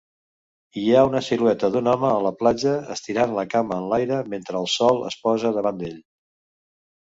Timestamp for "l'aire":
3.93-4.19